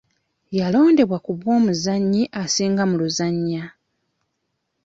Yalondebwa 0.59 1.17
ku 1.25 1.31
bwomuzannyi 1.39 2.23
asinga 2.43 2.83
mu 2.89 2.95
luzannya. 3.01 3.63